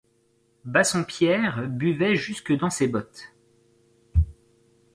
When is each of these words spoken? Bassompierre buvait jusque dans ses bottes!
Bassompierre 0.65 1.67
buvait 1.67 2.15
jusque 2.15 2.57
dans 2.57 2.71
ses 2.71 2.87
bottes! 2.87 3.31